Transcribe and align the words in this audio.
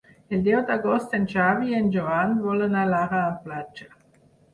El 0.35 0.39
deu 0.45 0.61
d'agost 0.69 1.11
en 1.17 1.27
Xavi 1.33 1.69
i 1.73 1.77
en 1.79 1.91
Joan 1.97 2.33
volen 2.45 2.73
anar 2.85 3.03
a 3.11 3.21
la 3.21 3.29
platja. 3.45 3.87